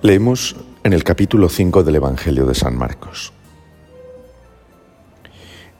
[0.00, 3.32] Leemos en el capítulo 5 del Evangelio de San Marcos.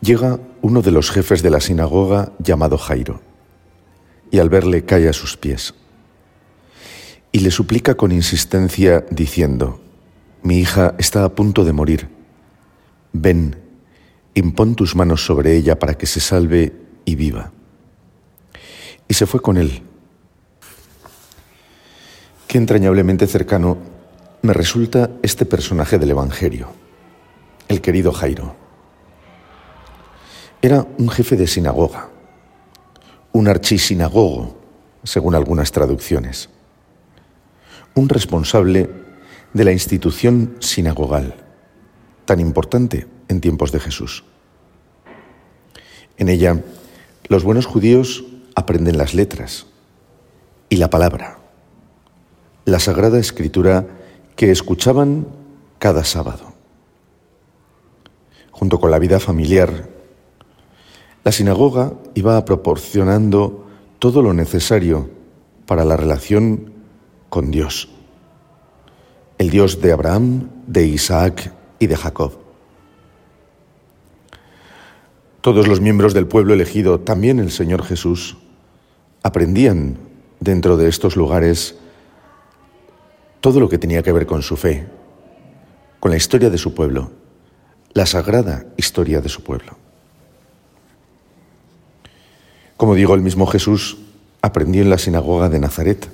[0.01, 3.21] Llega uno de los jefes de la sinagoga llamado Jairo,
[4.33, 5.73] y al verle cae a sus pies,
[7.31, 9.81] y le suplica con insistencia diciendo,
[10.43, 12.09] Mi hija está a punto de morir,
[13.13, 13.55] ven,
[14.35, 16.75] impón tus manos sobre ella para que se salve
[17.05, 17.53] y viva.
[19.07, 19.81] Y se fue con él.
[22.49, 23.97] Qué entrañablemente cercano
[24.43, 26.69] me resulta este personaje del Evangelio,
[27.69, 28.55] el querido Jairo.
[30.63, 32.09] Era un jefe de sinagoga,
[33.33, 34.57] un archisinagogo,
[35.03, 36.51] según algunas traducciones,
[37.95, 38.91] un responsable
[39.53, 41.35] de la institución sinagogal,
[42.25, 44.25] tan importante en tiempos de Jesús.
[46.17, 46.63] En ella,
[47.29, 49.67] los buenos judíos aprenden las letras
[50.69, 51.39] y la palabra,
[52.65, 53.87] la Sagrada Escritura
[54.39, 55.27] que escuchaban
[55.81, 56.53] cada sábado.
[58.53, 59.89] Junto con la vida familiar,
[61.25, 63.67] la sinagoga iba proporcionando
[63.99, 65.11] todo lo necesario
[65.67, 66.71] para la relación
[67.29, 67.89] con Dios,
[69.39, 72.39] el Dios de Abraham, de Isaac y de Jacob.
[75.41, 78.37] Todos los miembros del pueblo elegido, también el Señor Jesús,
[79.25, 79.99] aprendían
[80.39, 81.75] dentro de estos lugares
[83.41, 84.87] todo lo que tenía que ver con su fe,
[86.01, 87.11] con la historia de su pueblo,
[87.93, 89.77] la sagrada historia de su pueblo.
[92.77, 93.99] Como digo, el mismo Jesús
[94.41, 96.09] aprendió en la sinagoga de Nazaret.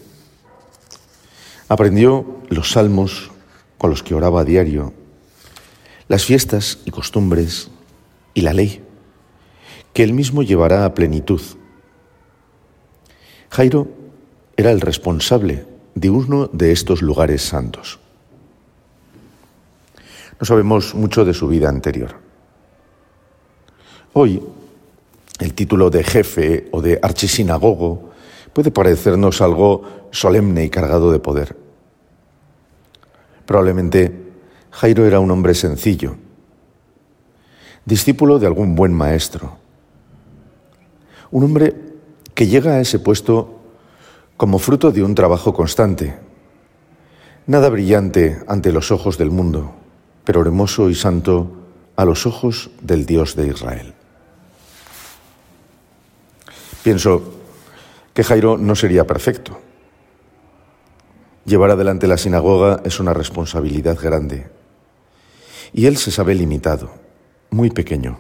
[1.68, 3.30] Aprendió los salmos
[3.78, 4.94] con los que oraba a diario,
[6.08, 7.70] las fiestas y costumbres
[8.32, 8.82] y la ley,
[9.92, 11.40] que él mismo llevará a plenitud.
[13.50, 13.88] Jairo
[14.56, 17.98] era el responsable de uno de estos lugares santos.
[20.40, 22.16] No sabemos mucho de su vida anterior.
[24.12, 24.42] Hoy,
[25.38, 28.10] el título de jefe o de archisinagogo
[28.52, 31.56] puede parecernos algo solemne y cargado de poder.
[33.46, 34.24] Probablemente
[34.70, 36.16] Jairo era un hombre sencillo,
[37.84, 39.58] discípulo de algún buen maestro,
[41.30, 41.74] un hombre
[42.34, 43.53] que llega a ese puesto
[44.44, 46.14] como fruto de un trabajo constante.
[47.46, 49.72] Nada brillante ante los ojos del mundo,
[50.22, 51.64] pero hermoso y santo
[51.96, 53.94] a los ojos del Dios de Israel.
[56.82, 57.22] Pienso
[58.12, 59.58] que Jairo no sería perfecto.
[61.46, 64.48] Llevar adelante la sinagoga es una responsabilidad grande.
[65.72, 66.90] Y él se sabe limitado,
[67.48, 68.18] muy pequeño.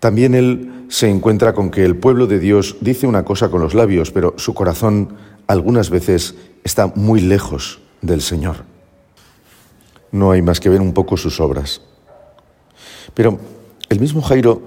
[0.00, 3.74] También él se encuentra con que el pueblo de Dios dice una cosa con los
[3.74, 5.14] labios, pero su corazón
[5.46, 6.34] algunas veces
[6.64, 8.64] está muy lejos del Señor.
[10.10, 11.82] No hay más que ver un poco sus obras.
[13.14, 13.38] Pero
[13.90, 14.62] el mismo Jairo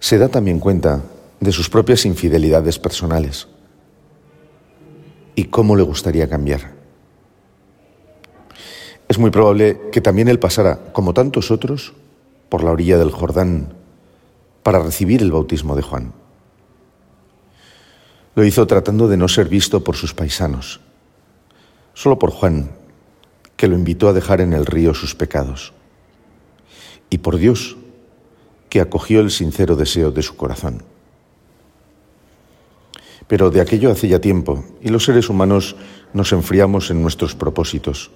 [0.00, 1.00] se da también cuenta
[1.38, 3.46] de sus propias infidelidades personales
[5.36, 6.72] y cómo le gustaría cambiar.
[9.08, 11.92] Es muy probable que también él pasara, como tantos otros,
[12.48, 13.81] por la orilla del Jordán
[14.62, 16.12] para recibir el bautismo de Juan.
[18.34, 20.80] Lo hizo tratando de no ser visto por sus paisanos,
[21.94, 22.70] solo por Juan,
[23.56, 25.72] que lo invitó a dejar en el río sus pecados,
[27.10, 27.76] y por Dios,
[28.70, 30.82] que acogió el sincero deseo de su corazón.
[33.28, 35.76] Pero de aquello hace ya tiempo, y los seres humanos
[36.14, 38.10] nos enfriamos en nuestros propósitos.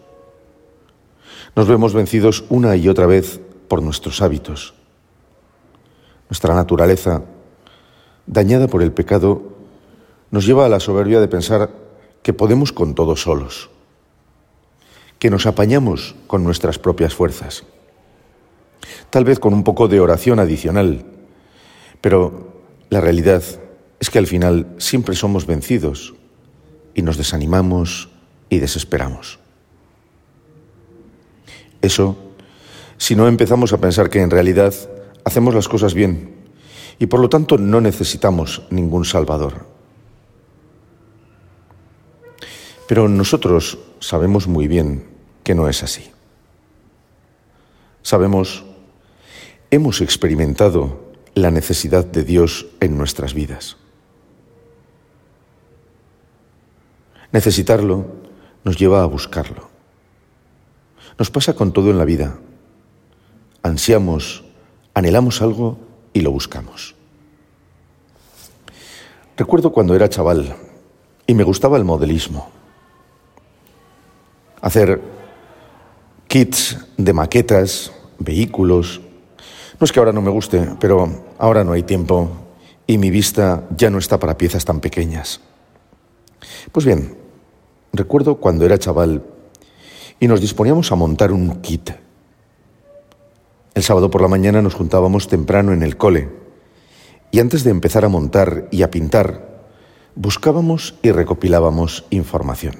[1.54, 4.74] Nos vemos vencidos una y otra vez por nuestros hábitos
[6.28, 7.22] nuestra naturaleza,
[8.26, 9.56] dañada por el pecado,
[10.30, 11.70] nos lleva a la soberbia de pensar
[12.22, 13.70] que podemos con todo solos,
[15.18, 17.64] que nos apañamos con nuestras propias fuerzas,
[19.10, 21.04] tal vez con un poco de oración adicional,
[22.00, 23.42] pero la realidad
[24.00, 26.14] es que al final siempre somos vencidos
[26.94, 28.10] y nos desanimamos
[28.48, 29.38] y desesperamos.
[31.82, 32.16] Eso,
[32.98, 34.74] si no empezamos a pensar que en realidad
[35.26, 36.36] hacemos las cosas bien
[37.00, 39.66] y por lo tanto no necesitamos ningún Salvador.
[42.86, 45.04] Pero nosotros sabemos muy bien
[45.42, 46.10] que no es así.
[48.02, 48.64] Sabemos,
[49.72, 53.76] hemos experimentado la necesidad de Dios en nuestras vidas.
[57.32, 58.06] Necesitarlo
[58.62, 59.68] nos lleva a buscarlo.
[61.18, 62.38] Nos pasa con todo en la vida.
[63.64, 64.45] Ansiamos,
[64.96, 65.76] anhelamos algo
[66.14, 66.94] y lo buscamos.
[69.36, 70.56] Recuerdo cuando era chaval
[71.26, 72.48] y me gustaba el modelismo.
[74.62, 75.02] Hacer
[76.28, 79.02] kits de maquetas, vehículos.
[79.78, 82.30] No es que ahora no me guste, pero ahora no hay tiempo
[82.86, 85.42] y mi vista ya no está para piezas tan pequeñas.
[86.72, 87.18] Pues bien,
[87.92, 89.22] recuerdo cuando era chaval
[90.18, 92.05] y nos disponíamos a montar un kit.
[93.76, 96.30] El sábado por la mañana nos juntábamos temprano en el cole
[97.30, 99.66] y antes de empezar a montar y a pintar,
[100.14, 102.74] buscábamos y recopilábamos información.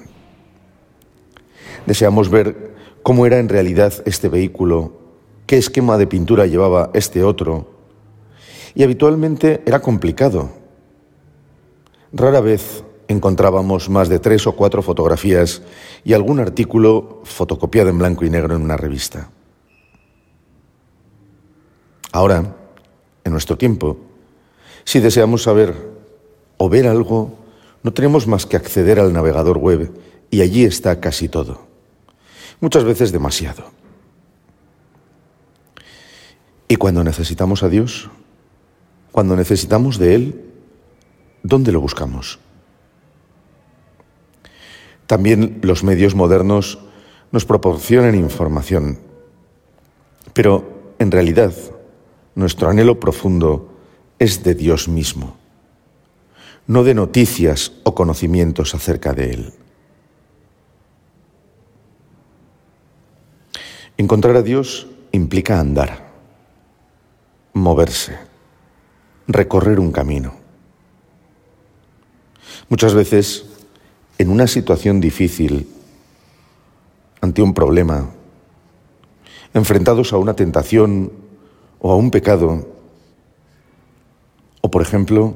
[1.85, 2.73] Deseamos ver
[3.03, 4.93] cómo era en realidad este vehículo,
[5.45, 7.69] qué esquema de pintura llevaba este otro,
[8.73, 10.49] y habitualmente era complicado.
[12.11, 15.61] Rara vez encontrábamos más de tres o cuatro fotografías
[16.03, 19.29] y algún artículo fotocopiado en blanco y negro en una revista.
[22.17, 22.55] Ahora,
[23.23, 23.95] en nuestro tiempo,
[24.85, 25.75] si deseamos saber
[26.57, 27.37] o ver algo,
[27.83, 29.91] no tenemos más que acceder al navegador web
[30.31, 31.67] y allí está casi todo.
[32.59, 33.65] Muchas veces demasiado.
[36.67, 38.09] Y cuando necesitamos a Dios,
[39.11, 40.41] cuando necesitamos de Él,
[41.43, 42.39] ¿dónde lo buscamos?
[45.05, 46.79] También los medios modernos
[47.31, 48.97] nos proporcionan información,
[50.33, 51.53] pero en realidad
[52.37, 53.73] nuestro anhelo profundo
[54.19, 55.35] es de Dios mismo,
[56.67, 59.53] no de noticias o conocimientos acerca de Él.
[63.97, 66.11] Encontrar a Dios implica andar,
[67.53, 68.19] moverse,
[69.27, 70.35] recorrer un camino.
[72.69, 73.47] Muchas veces,
[74.19, 75.67] en una situación difícil,
[77.19, 78.11] ante un problema,
[79.55, 81.25] enfrentados a una tentación
[81.79, 82.67] o a un pecado,
[84.61, 85.35] o, por ejemplo,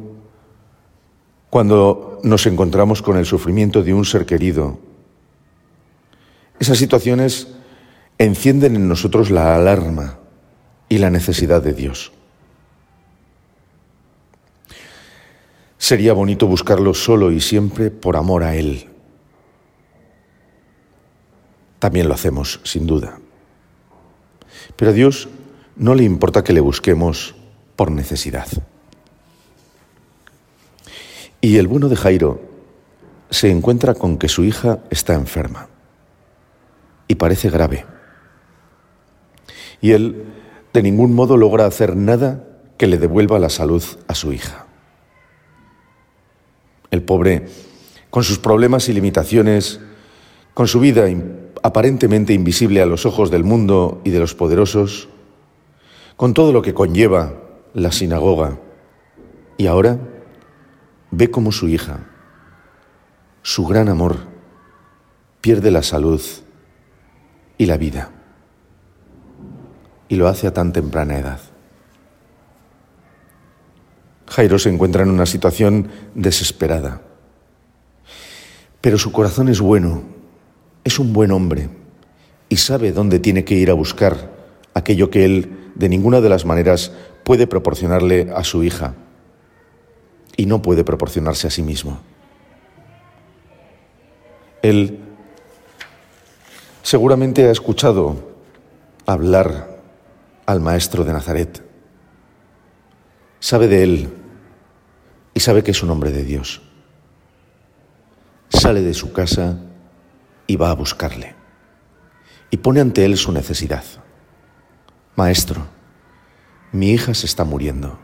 [1.49, 4.79] cuando nos encontramos con el sufrimiento de un ser querido,
[6.59, 7.47] esas situaciones
[8.17, 10.19] encienden en nosotros la alarma
[10.89, 12.11] y la necesidad de Dios.
[15.77, 18.87] Sería bonito buscarlo solo y siempre por amor a Él.
[21.79, 23.19] También lo hacemos, sin duda.
[24.75, 25.27] Pero Dios
[25.75, 27.35] no le importa que le busquemos
[27.75, 28.47] por necesidad.
[31.41, 32.41] Y el bueno de Jairo
[33.29, 35.69] se encuentra con que su hija está enferma
[37.07, 37.85] y parece grave.
[39.81, 40.25] Y él
[40.73, 42.47] de ningún modo logra hacer nada
[42.77, 44.67] que le devuelva la salud a su hija.
[46.91, 47.47] El pobre,
[48.09, 49.79] con sus problemas y limitaciones,
[50.53, 51.05] con su vida
[51.63, 55.09] aparentemente invisible a los ojos del mundo y de los poderosos,
[56.15, 57.33] con todo lo que conlleva
[57.73, 58.59] la sinagoga,
[59.57, 59.99] y ahora
[61.11, 61.99] ve cómo su hija,
[63.43, 64.17] su gran amor,
[65.41, 66.21] pierde la salud
[67.57, 68.11] y la vida.
[70.07, 71.39] Y lo hace a tan temprana edad.
[74.27, 77.01] Jairo se encuentra en una situación desesperada.
[78.79, 80.03] Pero su corazón es bueno,
[80.83, 81.69] es un buen hombre
[82.49, 84.30] y sabe dónde tiene que ir a buscar
[84.73, 86.91] aquello que él de ninguna de las maneras
[87.23, 88.95] puede proporcionarle a su hija
[90.37, 91.99] y no puede proporcionarse a sí mismo.
[94.61, 94.99] Él
[96.83, 98.31] seguramente ha escuchado
[99.05, 99.81] hablar
[100.45, 101.63] al Maestro de Nazaret,
[103.39, 104.09] sabe de él
[105.33, 106.61] y sabe que es un hombre de Dios.
[108.49, 109.57] Sale de su casa
[110.45, 111.35] y va a buscarle
[112.51, 113.83] y pone ante él su necesidad.
[115.21, 115.67] Maestro,
[116.71, 117.99] mi hija se está muriendo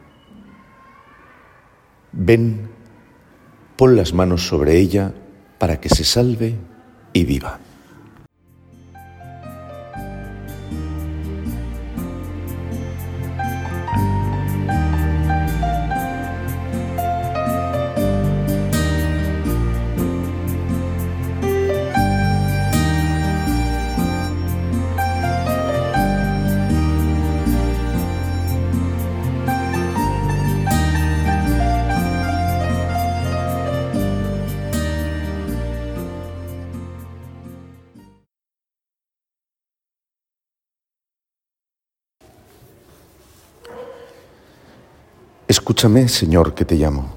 [2.11, 2.69] Ven,
[3.75, 5.15] pon las manos sobre ella
[5.57, 6.57] para que se salve
[7.13, 7.57] y viva.
[45.67, 47.09] Escúchame, Señor, que te llamo.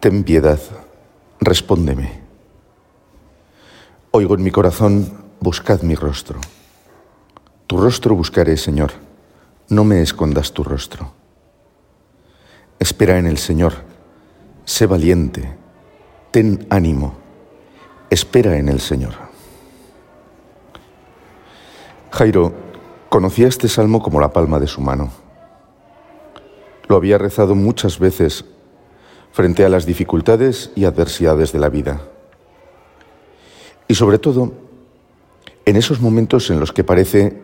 [0.00, 0.58] Ten piedad,
[1.38, 2.22] respóndeme.
[4.10, 6.40] Oigo en mi corazón, buscad mi rostro.
[7.68, 8.94] Tu rostro buscaré, Señor,
[9.68, 11.12] no me escondas tu rostro.
[12.80, 13.74] Espera en el Señor,
[14.64, 15.56] sé valiente,
[16.32, 17.14] ten ánimo,
[18.10, 19.14] espera en el Señor.
[22.10, 22.52] Jairo
[23.08, 25.29] conocía este salmo como la palma de su mano.
[26.90, 28.44] Lo había rezado muchas veces
[29.30, 32.00] frente a las dificultades y adversidades de la vida.
[33.86, 34.52] Y sobre todo,
[35.66, 37.40] en esos momentos en los que parece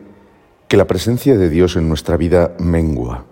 [0.66, 3.24] que la presencia de Dios en nuestra vida mengua.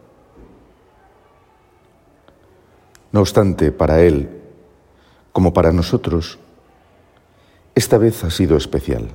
[3.11, 4.41] No obstante, para Él,
[5.33, 6.39] como para nosotros,
[7.75, 9.09] esta vez ha sido especial.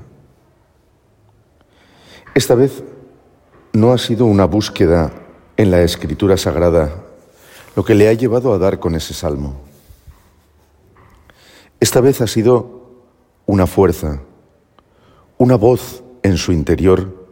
[2.35, 2.83] Esta vez
[3.71, 5.13] no ha sido una búsqueda
[5.59, 7.03] en la escritura sagrada
[7.75, 9.59] lo que le ha llevado a dar con ese salmo.
[11.81, 13.03] Esta vez ha sido
[13.45, 14.21] una fuerza,
[15.37, 17.27] una voz en su interior,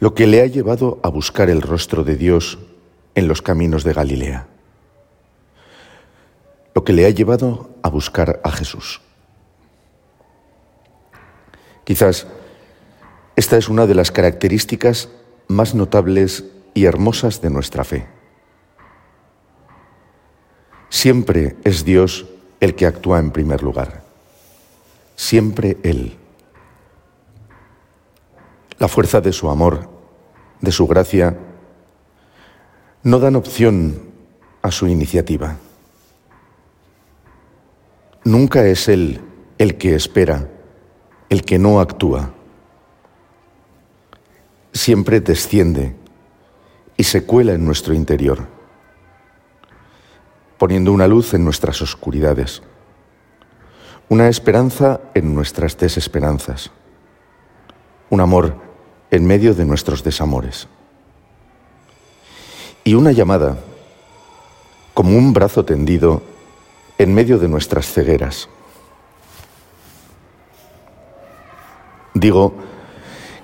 [0.00, 2.58] lo que le ha llevado a buscar el rostro de Dios
[3.14, 4.48] en los caminos de Galilea,
[6.74, 9.00] lo que le ha llevado a buscar a Jesús.
[11.84, 12.26] Quizás
[13.34, 15.08] esta es una de las características
[15.48, 16.44] más notables
[16.76, 18.06] y hermosas de nuestra fe.
[20.90, 22.26] Siempre es Dios
[22.60, 24.02] el que actúa en primer lugar.
[25.16, 26.18] Siempre Él.
[28.76, 29.88] La fuerza de su amor,
[30.60, 31.38] de su gracia,
[33.02, 34.12] no dan opción
[34.60, 35.56] a su iniciativa.
[38.22, 39.22] Nunca es Él
[39.56, 40.50] el que espera,
[41.30, 42.34] el que no actúa.
[44.74, 46.04] Siempre desciende
[46.96, 48.46] y se cuela en nuestro interior,
[50.58, 52.62] poniendo una luz en nuestras oscuridades,
[54.08, 56.70] una esperanza en nuestras desesperanzas,
[58.08, 58.54] un amor
[59.10, 60.68] en medio de nuestros desamores
[62.84, 63.58] y una llamada
[64.94, 66.22] como un brazo tendido
[66.98, 68.48] en medio de nuestras cegueras.
[72.14, 72.54] Digo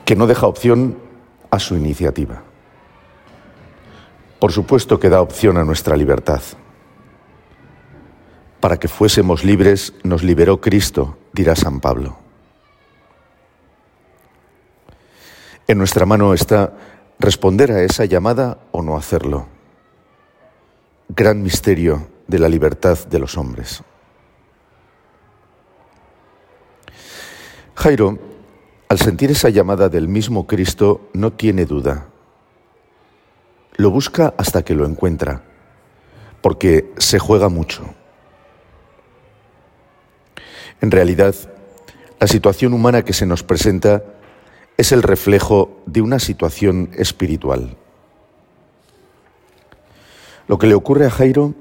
[0.04, 0.96] que no deja opción
[1.50, 2.42] a su iniciativa.
[4.42, 6.42] Por supuesto que da opción a nuestra libertad.
[8.58, 12.18] Para que fuésemos libres nos liberó Cristo, dirá San Pablo.
[15.68, 16.72] En nuestra mano está
[17.20, 19.46] responder a esa llamada o no hacerlo.
[21.08, 23.84] Gran misterio de la libertad de los hombres.
[27.76, 28.18] Jairo,
[28.88, 32.11] al sentir esa llamada del mismo Cristo, no tiene duda.
[33.76, 35.42] Lo busca hasta que lo encuentra,
[36.40, 37.84] porque se juega mucho.
[40.80, 41.34] En realidad,
[42.20, 44.02] la situación humana que se nos presenta
[44.76, 47.76] es el reflejo de una situación espiritual.
[50.48, 51.54] Lo que le ocurre a Jairo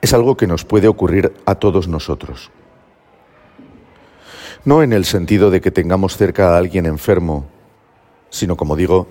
[0.00, 2.50] es algo que nos puede ocurrir a todos nosotros.
[4.64, 7.46] No en el sentido de que tengamos cerca a alguien enfermo,
[8.30, 9.06] sino, como digo,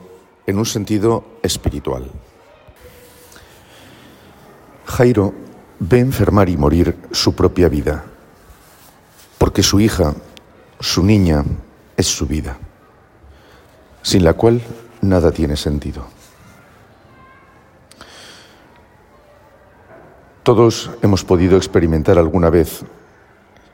[0.48, 2.10] en un sentido espiritual.
[4.86, 5.34] Jairo
[5.80, 8.06] ve enfermar y morir su propia vida,
[9.38, 10.14] porque su hija,
[10.80, 11.44] su niña,
[11.98, 12.58] es su vida,
[14.02, 14.62] sin la cual
[15.02, 16.06] nada tiene sentido.
[20.44, 22.86] Todos hemos podido experimentar alguna vez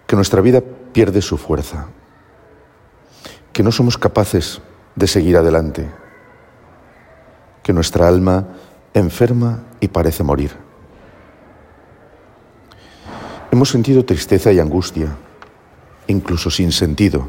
[0.07, 0.61] que nuestra vida
[0.93, 1.87] pierde su fuerza,
[3.51, 4.61] que no somos capaces
[4.95, 5.89] de seguir adelante,
[7.63, 8.48] que nuestra alma
[8.94, 10.51] enferma y parece morir.
[13.51, 15.10] Hemos sentido tristeza y angustia,
[16.08, 17.27] incluso sin sentido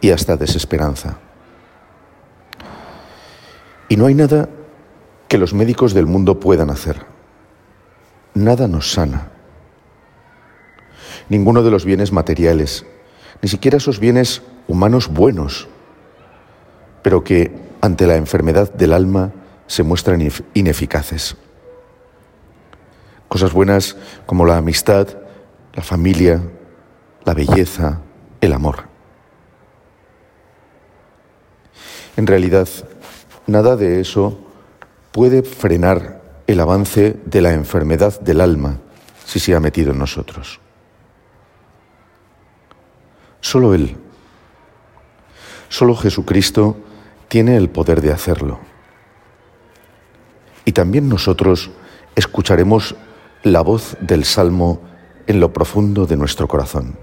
[0.00, 1.16] y hasta desesperanza.
[3.88, 4.48] Y no hay nada
[5.28, 7.06] que los médicos del mundo puedan hacer.
[8.34, 9.28] Nada nos sana.
[11.28, 12.84] Ninguno de los bienes materiales,
[13.40, 15.68] ni siquiera esos bienes humanos buenos,
[17.02, 19.32] pero que ante la enfermedad del alma
[19.66, 21.36] se muestran ineficaces.
[23.28, 25.08] Cosas buenas como la amistad,
[25.74, 26.40] la familia,
[27.24, 28.00] la belleza,
[28.40, 28.84] el amor.
[32.16, 32.68] En realidad,
[33.46, 34.38] nada de eso
[35.10, 38.78] puede frenar el avance de la enfermedad del alma
[39.24, 40.60] si se ha metido en nosotros.
[43.40, 43.96] Solo Él,
[45.68, 46.76] solo Jesucristo
[47.32, 48.58] tiene el poder de hacerlo.
[50.66, 51.70] Y también nosotros
[52.14, 52.94] escucharemos
[53.42, 54.82] la voz del Salmo
[55.26, 56.98] en lo profundo de nuestro corazón.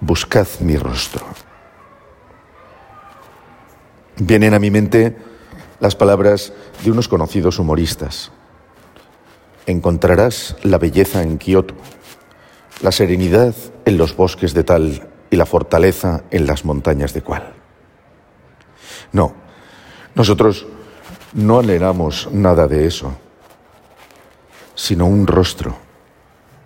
[0.00, 1.26] Buscad mi rostro.
[4.16, 5.18] Vienen a mi mente
[5.78, 8.32] las palabras de unos conocidos humoristas.
[9.66, 11.74] Encontrarás la belleza en Kioto,
[12.80, 17.61] la serenidad en los bosques de tal y la fortaleza en las montañas de cual.
[19.12, 19.34] No,
[20.14, 20.66] nosotros
[21.34, 23.16] no anhelamos nada de eso,
[24.74, 25.76] sino un rostro,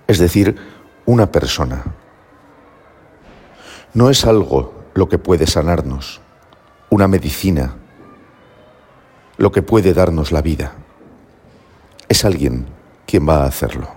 [0.07, 0.57] es decir,
[1.05, 1.85] una persona.
[3.95, 6.21] No es algo lo que puede sanarnos,
[6.91, 7.75] una medicina,
[9.37, 10.73] lo que puede darnos la vida.
[12.09, 12.67] Es alguien
[13.07, 13.88] quien va a hacerlo.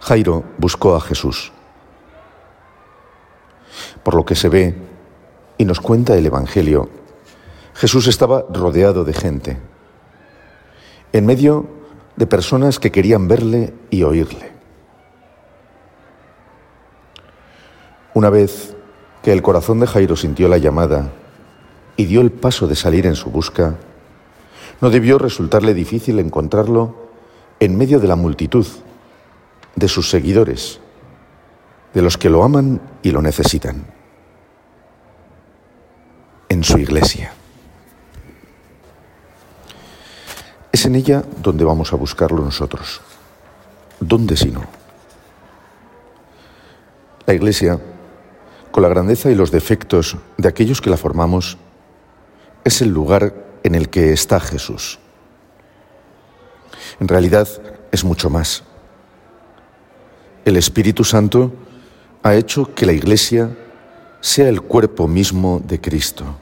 [0.00, 1.52] Jairo buscó a Jesús.
[4.02, 4.91] Por lo que se ve
[5.58, 6.88] y nos cuenta el Evangelio,
[7.74, 9.58] Jesús estaba rodeado de gente,
[11.12, 11.66] en medio
[12.16, 14.52] de personas que querían verle y oírle.
[18.14, 18.76] Una vez
[19.22, 21.10] que el corazón de Jairo sintió la llamada
[21.96, 23.76] y dio el paso de salir en su busca,
[24.80, 26.96] no debió resultarle difícil encontrarlo
[27.60, 28.66] en medio de la multitud,
[29.76, 30.80] de sus seguidores,
[31.94, 33.86] de los que lo aman y lo necesitan,
[36.52, 37.32] en su iglesia.
[40.70, 43.00] Es en ella donde vamos a buscarlo nosotros.
[44.00, 44.62] ¿Dónde si no?
[47.24, 47.80] La iglesia,
[48.70, 51.56] con la grandeza y los defectos de aquellos que la formamos,
[52.64, 54.98] es el lugar en el que está Jesús.
[57.00, 57.48] En realidad
[57.90, 58.62] es mucho más.
[60.44, 61.52] El Espíritu Santo
[62.22, 63.56] ha hecho que la Iglesia
[64.20, 66.41] sea el cuerpo mismo de Cristo,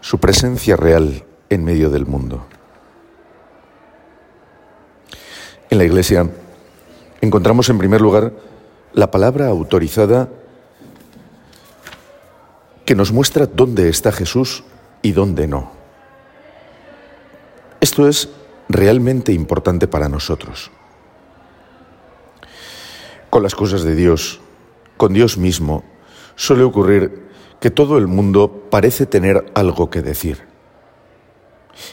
[0.00, 2.46] su presencia real en medio del mundo.
[5.68, 6.28] En la Iglesia
[7.20, 8.32] encontramos en primer lugar
[8.92, 10.28] la palabra autorizada
[12.84, 14.64] que nos muestra dónde está Jesús
[15.02, 15.70] y dónde no.
[17.80, 18.28] Esto es
[18.68, 20.70] realmente importante para nosotros.
[23.30, 24.40] Con las cosas de Dios,
[24.96, 25.84] con Dios mismo,
[26.34, 27.29] suele ocurrir
[27.60, 30.42] que todo el mundo parece tener algo que decir.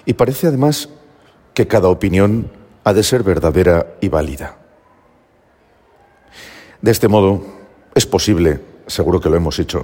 [0.05, 0.89] Y parece además
[1.53, 2.49] que cada opinión
[2.83, 4.57] ha de ser verdadera y válida.
[6.81, 7.43] De este modo,
[7.93, 9.83] es posible, seguro que lo hemos hecho,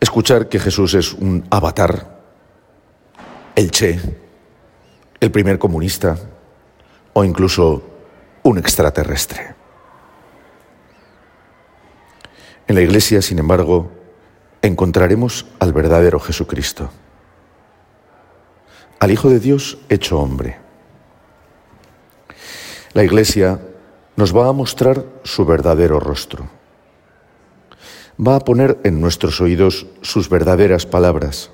[0.00, 2.20] escuchar que Jesús es un avatar,
[3.54, 3.98] el Che,
[5.20, 6.18] el primer comunista
[7.14, 7.82] o incluso
[8.42, 9.54] un extraterrestre.
[12.66, 13.90] En la Iglesia, sin embargo,
[14.66, 16.90] encontraremos al verdadero Jesucristo,
[18.98, 20.58] al Hijo de Dios hecho hombre.
[22.92, 23.60] La Iglesia
[24.16, 26.48] nos va a mostrar su verdadero rostro.
[28.18, 31.50] Va a poner en nuestros oídos sus verdaderas palabras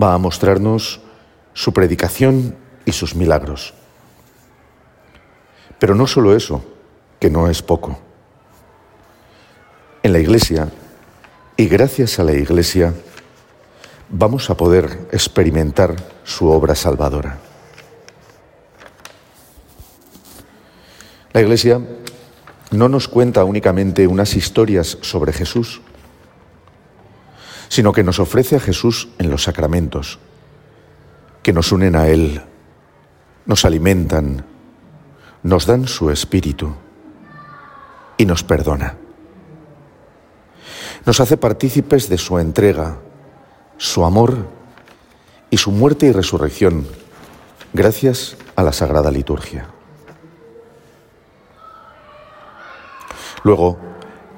[0.00, 1.00] va a mostrarnos
[1.52, 3.74] su predicación y sus milagros.
[5.78, 6.64] Pero no solo eso,
[7.20, 7.98] que no es poco.
[10.04, 10.68] En la Iglesia,
[11.56, 12.92] y gracias a la Iglesia,
[14.10, 17.38] vamos a poder experimentar su obra salvadora.
[21.32, 21.80] La Iglesia
[22.70, 25.80] no nos cuenta únicamente unas historias sobre Jesús,
[27.70, 30.18] sino que nos ofrece a Jesús en los sacramentos,
[31.42, 32.42] que nos unen a Él,
[33.46, 34.44] nos alimentan,
[35.42, 36.74] nos dan su espíritu
[38.18, 38.98] y nos perdona.
[41.06, 42.98] Nos hace partícipes de su entrega,
[43.76, 44.46] su amor
[45.50, 46.86] y su muerte y resurrección,
[47.74, 49.68] gracias a la Sagrada Liturgia.
[53.42, 53.78] Luego,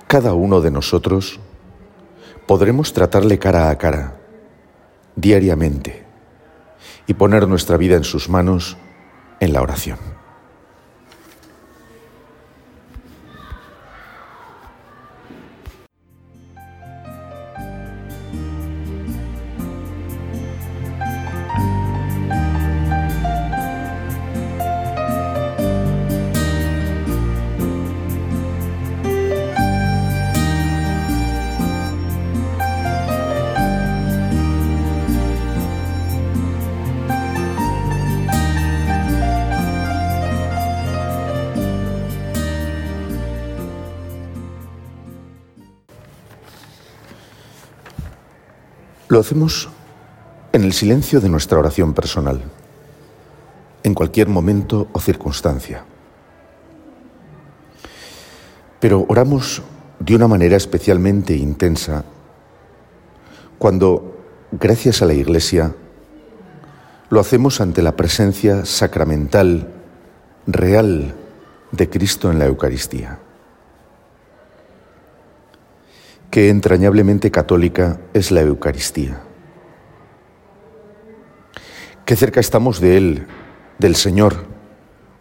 [0.09, 1.39] cada uno de nosotros
[2.47, 4.17] podremos tratarle cara a cara,
[5.15, 6.05] diariamente,
[7.07, 8.77] y poner nuestra vida en sus manos
[9.39, 10.16] en la oración.
[49.17, 49.71] Lo hacemos
[50.53, 52.39] en el silencio de nuestra oración personal,
[53.83, 55.87] en cualquier momento o circunstancia.
[58.79, 59.63] Pero oramos
[60.01, 62.05] de una manera especialmente intensa
[63.57, 64.19] cuando,
[64.53, 65.75] gracias a la Iglesia,
[67.09, 69.73] lo hacemos ante la presencia sacramental,
[70.47, 71.15] real,
[71.73, 73.19] de Cristo en la Eucaristía.
[76.37, 79.23] Qué entrañablemente católica es la Eucaristía.
[82.05, 83.27] Qué cerca estamos de Él,
[83.79, 84.45] del Señor,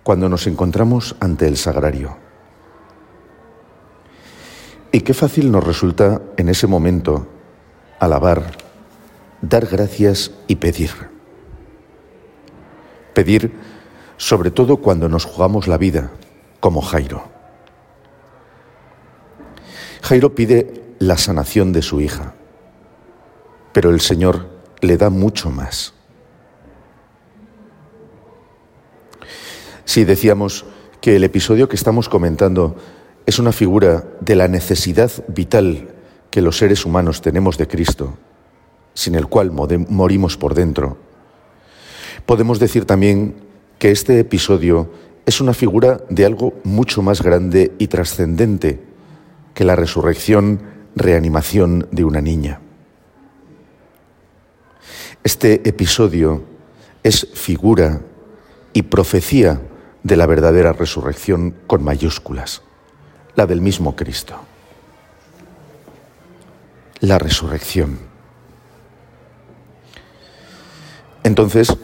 [0.03, 2.17] cuando nos encontramos ante el sagrario.
[4.91, 7.25] Y qué fácil nos resulta en ese momento
[7.97, 8.51] alabar,
[9.41, 10.91] dar gracias y pedir.
[13.13, 13.53] Pedir
[14.17, 16.11] sobre todo cuando nos jugamos la vida,
[16.59, 17.23] como Jairo.
[20.01, 22.33] Jairo pide la sanación de su hija,
[23.73, 24.49] pero el Señor
[24.81, 25.93] le da mucho más.
[29.85, 30.65] Si decíamos
[31.01, 32.75] que el episodio que estamos comentando
[33.25, 35.89] es una figura de la necesidad vital
[36.29, 38.17] que los seres humanos tenemos de Cristo,
[38.93, 40.97] sin el cual morimos por dentro.
[42.25, 43.35] Podemos decir también
[43.79, 44.91] que este episodio
[45.25, 48.81] es una figura de algo mucho más grande y trascendente
[49.53, 52.59] que la resurrección, reanimación de una niña.
[55.23, 56.43] Este episodio
[57.03, 58.01] es figura
[58.73, 59.61] y profecía
[60.03, 62.61] de la verdadera resurrección con mayúsculas,
[63.35, 64.39] la del mismo Cristo.
[66.99, 67.99] La resurrección.
[71.23, 71.75] Entonces,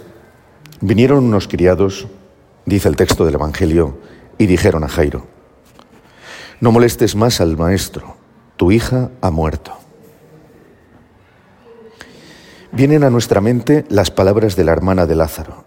[0.80, 2.08] vinieron unos criados,
[2.66, 3.98] dice el texto del Evangelio,
[4.38, 5.28] y dijeron a Jairo,
[6.60, 8.21] no molestes más al maestro,
[8.62, 9.74] tu hija ha muerto.
[12.72, 15.66] Vienen a nuestra mente las palabras de la hermana de Lázaro.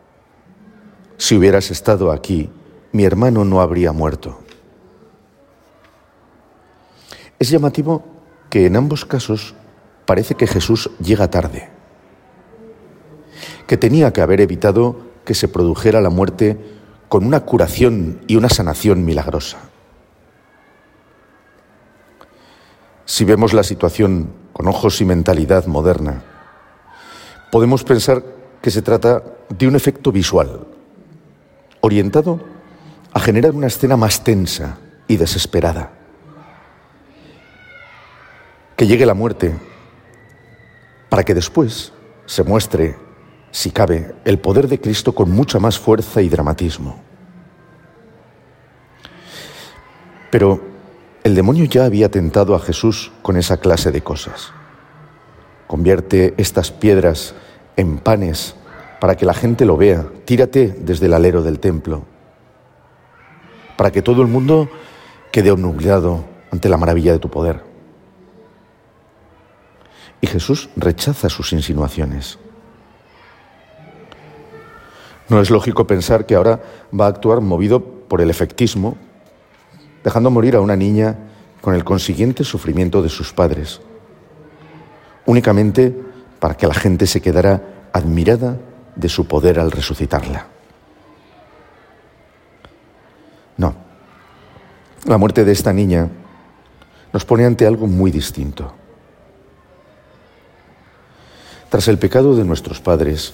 [1.16, 2.50] Si hubieras estado aquí,
[2.92, 4.38] mi hermano no habría muerto.
[7.40, 8.04] Es llamativo
[8.48, 9.56] que en ambos casos
[10.06, 11.70] parece que Jesús llega tarde,
[13.66, 16.60] que tenía que haber evitado que se produjera la muerte
[17.08, 19.73] con una curación y una sanación milagrosa.
[23.06, 26.22] Si vemos la situación con ojos y mentalidad moderna,
[27.50, 28.22] podemos pensar
[28.62, 30.66] que se trata de un efecto visual,
[31.80, 32.40] orientado
[33.12, 35.92] a generar una escena más tensa y desesperada.
[38.76, 39.54] Que llegue la muerte
[41.10, 41.92] para que después
[42.26, 42.96] se muestre,
[43.50, 47.00] si cabe, el poder de Cristo con mucha más fuerza y dramatismo.
[50.30, 50.73] Pero
[51.24, 54.52] el demonio ya había tentado a Jesús con esa clase de cosas.
[55.66, 57.34] Convierte estas piedras
[57.76, 58.54] en panes
[59.00, 60.06] para que la gente lo vea.
[60.26, 62.04] Tírate desde el alero del templo,
[63.78, 64.68] para que todo el mundo
[65.32, 67.64] quede obnubilado ante la maravilla de tu poder.
[70.20, 72.38] Y Jesús rechaza sus insinuaciones.
[75.30, 76.60] No es lógico pensar que ahora
[76.98, 78.98] va a actuar movido por el efectismo,
[80.04, 81.16] dejando morir a una niña
[81.62, 83.80] con el consiguiente sufrimiento de sus padres,
[85.24, 85.98] únicamente
[86.38, 88.58] para que la gente se quedara admirada
[88.94, 90.46] de su poder al resucitarla.
[93.56, 93.74] No,
[95.06, 96.10] la muerte de esta niña
[97.12, 98.74] nos pone ante algo muy distinto.
[101.70, 103.32] Tras el pecado de nuestros padres,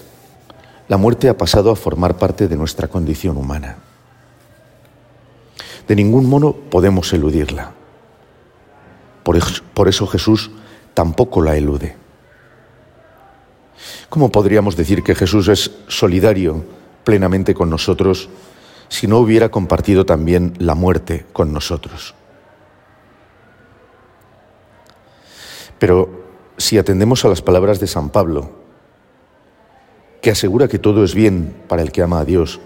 [0.86, 3.89] la muerte ha pasado a formar parte de nuestra condición humana.
[5.86, 7.72] De ningún modo podemos eludirla.
[9.22, 10.50] Por eso, por eso Jesús
[10.94, 11.96] tampoco la elude.
[14.08, 16.64] ¿Cómo podríamos decir que Jesús es solidario
[17.04, 18.28] plenamente con nosotros
[18.88, 22.14] si no hubiera compartido también la muerte con nosotros?
[25.78, 26.20] Pero
[26.58, 28.50] si atendemos a las palabras de San Pablo,
[30.20, 32.60] que asegura que todo es bien para el que ama a Dios,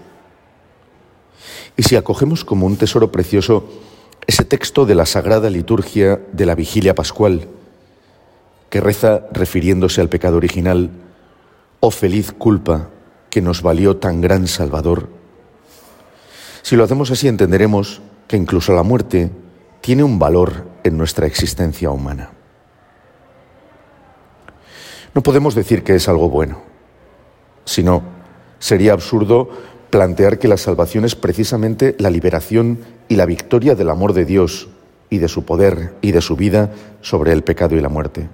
[1.77, 3.65] y si acogemos como un tesoro precioso
[4.27, 7.47] ese texto de la Sagrada Liturgia de la Vigilia Pascual,
[8.69, 10.89] que reza refiriéndose al pecado original,
[11.79, 12.89] oh feliz culpa
[13.29, 15.09] que nos valió tan gran Salvador.
[16.61, 19.29] Si lo hacemos así entenderemos que incluso la muerte
[19.81, 22.31] tiene un valor en nuestra existencia humana.
[25.13, 26.61] No podemos decir que es algo bueno,
[27.65, 28.01] sino
[28.59, 29.49] sería absurdo
[29.95, 34.67] plantear que la salvación es precisamente la liberación y la victoria del amor de Dios
[35.09, 38.27] y de su poder y de su vida sobre el pecado y la muerte.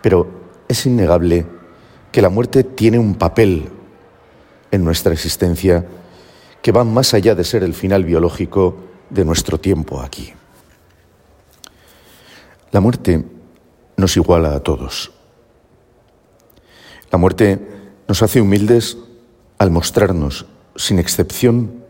[0.00, 0.26] Pero
[0.68, 1.44] es innegable
[2.10, 3.68] que la muerte tiene un papel
[4.70, 5.84] en nuestra existencia
[6.62, 8.74] que va más allá de ser el final biológico
[9.10, 10.32] de nuestro tiempo aquí.
[12.70, 13.22] La muerte
[13.98, 15.12] nos iguala a todos.
[17.10, 17.60] La muerte
[18.08, 18.96] nos hace humildes
[19.62, 21.84] al mostrarnos, sin excepción,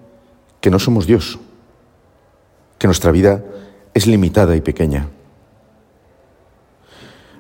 [0.60, 1.38] que no somos Dios,
[2.76, 3.42] que nuestra vida
[3.94, 5.08] es limitada y pequeña.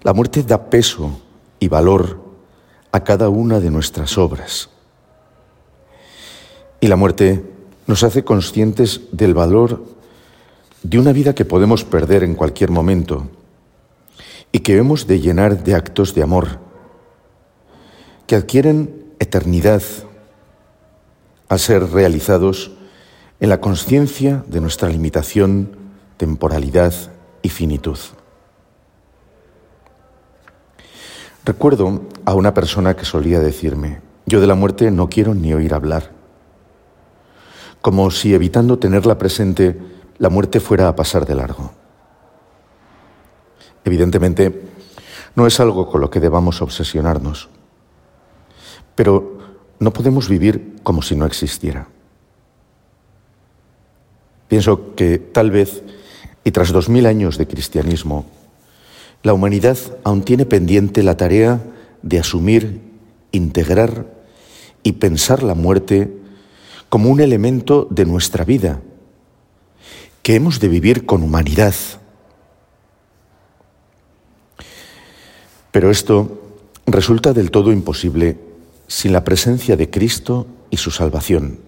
[0.02, 1.20] La muerte da peso
[1.60, 2.18] y valor
[2.92, 4.70] a cada una de nuestras obras.
[6.80, 7.44] Y la muerte
[7.86, 9.84] nos hace conscientes del valor
[10.82, 13.28] de una vida que podemos perder en cualquier momento
[14.50, 16.58] y que hemos de llenar de actos de amor,
[18.26, 19.82] que adquieren eternidad
[21.52, 22.70] al ser realizados
[23.38, 25.76] en la conciencia de nuestra limitación,
[26.16, 26.94] temporalidad
[27.42, 27.98] y finitud.
[31.44, 35.74] Recuerdo a una persona que solía decirme, yo de la muerte no quiero ni oír
[35.74, 36.12] hablar,
[37.82, 39.78] como si evitando tenerla presente,
[40.16, 41.70] la muerte fuera a pasar de largo.
[43.84, 44.70] Evidentemente,
[45.36, 47.50] no es algo con lo que debamos obsesionarnos,
[48.94, 49.41] pero
[49.82, 51.88] no podemos vivir como si no existiera.
[54.46, 55.82] Pienso que tal vez,
[56.44, 58.24] y tras dos mil años de cristianismo,
[59.24, 61.60] la humanidad aún tiene pendiente la tarea
[62.02, 62.80] de asumir,
[63.32, 64.06] integrar
[64.84, 66.16] y pensar la muerte
[66.88, 68.80] como un elemento de nuestra vida,
[70.22, 71.74] que hemos de vivir con humanidad.
[75.72, 76.40] Pero esto
[76.86, 78.51] resulta del todo imposible
[78.92, 81.60] sin la presencia de Cristo y su salvación.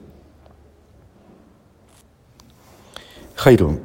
[3.35, 3.81] Jairo,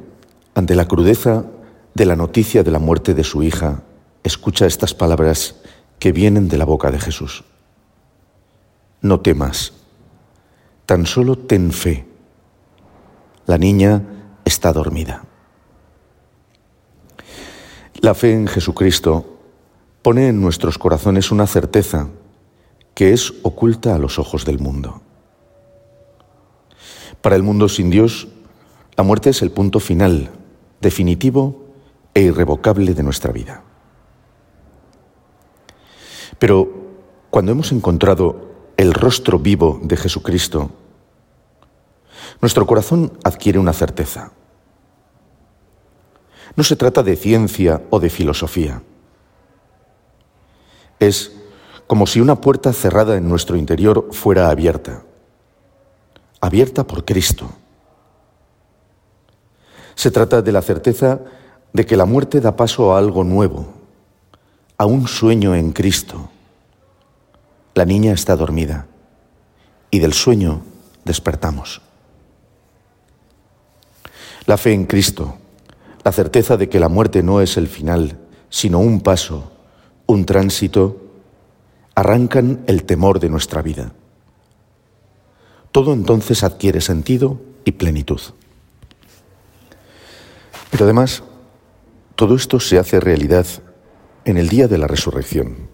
[0.54, 1.46] ante la crudeza
[1.94, 3.82] de la noticia de la muerte de su hija,
[4.24, 5.54] escucha estas palabras
[5.98, 7.44] que vienen de la boca de Jesús.
[9.00, 9.72] No temas,
[10.84, 12.06] tan solo ten fe.
[13.46, 14.02] La niña
[14.44, 15.24] está dormida.
[18.02, 19.38] La fe en Jesucristo
[20.02, 22.10] pone en nuestros corazones una certeza
[22.94, 25.00] que es oculta a los ojos del mundo.
[27.20, 28.28] Para el mundo sin Dios,
[28.96, 30.30] la muerte es el punto final,
[30.80, 31.66] definitivo
[32.14, 33.62] e irrevocable de nuestra vida.
[36.38, 36.68] Pero
[37.30, 40.70] cuando hemos encontrado el rostro vivo de Jesucristo,
[42.40, 44.32] nuestro corazón adquiere una certeza.
[46.56, 48.82] No se trata de ciencia o de filosofía.
[50.98, 51.39] Es
[51.90, 55.02] como si una puerta cerrada en nuestro interior fuera abierta,
[56.40, 57.50] abierta por Cristo.
[59.96, 61.18] Se trata de la certeza
[61.72, 63.74] de que la muerte da paso a algo nuevo,
[64.78, 66.30] a un sueño en Cristo.
[67.74, 68.86] La niña está dormida
[69.90, 70.62] y del sueño
[71.04, 71.82] despertamos.
[74.46, 75.38] La fe en Cristo,
[76.04, 78.16] la certeza de que la muerte no es el final,
[78.48, 79.50] sino un paso,
[80.06, 80.99] un tránsito,
[81.94, 83.92] arrancan el temor de nuestra vida.
[85.72, 88.20] Todo entonces adquiere sentido y plenitud.
[90.70, 91.22] Pero además,
[92.16, 93.46] todo esto se hace realidad
[94.24, 95.68] en el día de la resurrección,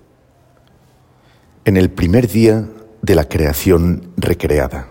[1.65, 2.69] en el primer día
[3.03, 4.89] de la creación recreada,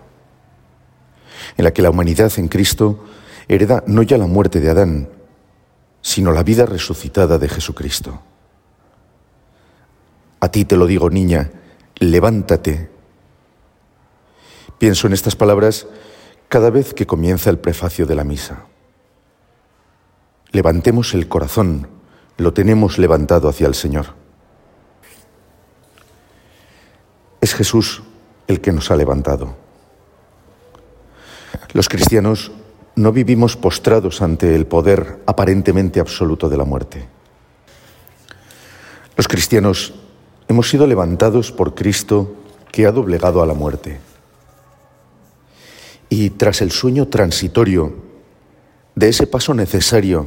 [1.56, 3.04] en la que la humanidad en Cristo
[3.48, 5.08] hereda no ya la muerte de Adán,
[6.02, 8.20] sino la vida resucitada de Jesucristo.
[10.40, 11.50] A ti te lo digo, niña,
[11.96, 12.90] levántate.
[14.78, 15.86] Pienso en estas palabras
[16.48, 18.66] cada vez que comienza el prefacio de la misa.
[20.52, 21.88] Levantemos el corazón,
[22.36, 24.14] lo tenemos levantado hacia el Señor.
[27.40, 28.02] Es Jesús
[28.46, 29.56] el que nos ha levantado.
[31.72, 32.52] Los cristianos
[32.94, 37.06] no vivimos postrados ante el poder aparentemente absoluto de la muerte.
[39.16, 39.94] Los cristianos
[40.48, 42.34] hemos sido levantados por Cristo
[42.72, 43.98] que ha doblegado a la muerte.
[46.08, 47.94] Y tras el sueño transitorio
[48.94, 50.26] de ese paso necesario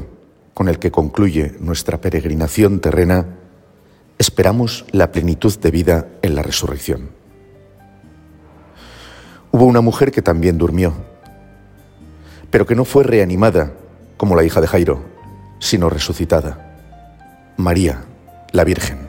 [0.53, 3.25] con el que concluye nuestra peregrinación terrena,
[4.17, 7.11] esperamos la plenitud de vida en la resurrección.
[9.51, 10.93] Hubo una mujer que también durmió,
[12.51, 13.73] pero que no fue reanimada
[14.17, 15.01] como la hija de Jairo,
[15.59, 16.75] sino resucitada.
[17.57, 18.03] María,
[18.51, 19.08] la Virgen.